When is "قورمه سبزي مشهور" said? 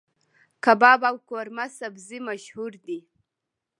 1.29-2.71